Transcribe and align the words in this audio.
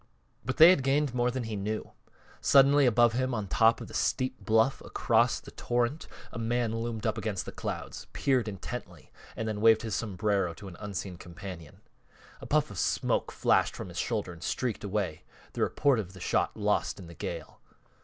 But 0.43 0.57
they 0.57 0.71
had 0.71 0.81
gained 0.81 1.13
more 1.13 1.29
than 1.29 1.43
he 1.43 1.55
knew. 1.55 1.91
Suddenly 2.41 2.87
above 2.87 3.13
him 3.13 3.35
on 3.35 3.43
the 3.43 3.53
top 3.53 3.79
of 3.79 3.87
the 3.87 3.93
steep 3.93 4.43
bluff 4.43 4.81
across 4.83 5.39
the 5.39 5.51
torrent 5.51 6.07
a 6.31 6.39
man 6.39 6.75
loomed 6.75 7.05
up 7.05 7.19
against 7.19 7.45
the 7.45 7.51
clouds, 7.51 8.07
peered 8.11 8.47
intently 8.47 9.11
and 9.35 9.47
then 9.47 9.61
waved 9.61 9.83
his 9.83 9.93
sombrero 9.93 10.55
to 10.55 10.67
an 10.67 10.77
unseen 10.79 11.17
companion. 11.17 11.81
A 12.41 12.47
puff 12.47 12.71
of 12.71 12.79
smoke 12.79 13.31
flashed 13.31 13.75
from 13.75 13.89
his 13.89 13.99
shoulder 13.99 14.33
and 14.33 14.41
streaked 14.41 14.83
away, 14.83 15.23
the 15.53 15.61
report 15.61 15.99
of 15.99 16.13
the 16.13 16.19
shot 16.19 16.57
lost 16.57 16.99
in 16.99 17.05
the 17.05 17.13
gale. 17.13 17.61